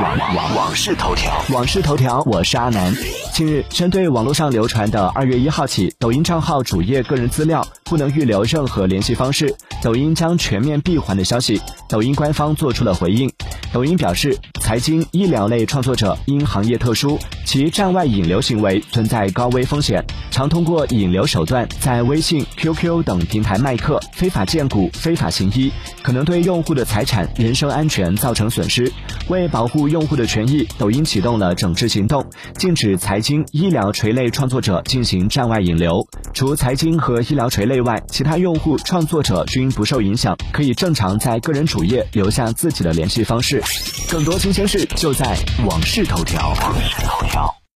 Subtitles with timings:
[0.00, 2.90] 网网网事头条，网事头条，我是阿南。
[3.34, 13.30] 近日，针对网络上流传的二月一号起，抖音账号主页个人资料不能预留任何联系方式，抖音将全面闭环的消息，抖音官方做出了回应。
[13.74, 14.38] 抖音表示，
[14.70, 20.00] 财经、医疗类创作者因行业特殊，其站外引流行为存在高危风险，
[20.30, 25.72] 常通过引流手段在微信、QQ 等平台卖课、非法荐股、非法行医，
[26.04, 28.92] 可能对用户的财产、人身安全造成损失。
[29.26, 32.24] 为保护用户的权益，抖音启动了整治行动，
[32.56, 36.06] 禁止财经、医疗垂类创作者进行站外引流。
[36.32, 43.60] 除财经和医疗垂类外，其他用户创作者均不受影响，可以正常在个人主页留下自己的联系方式。
[44.10, 45.24] 更多新鲜事就在
[45.64, 46.48] 网视头条。
[46.48, 47.59] 网事头条。